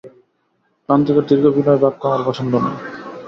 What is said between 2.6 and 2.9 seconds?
নয়।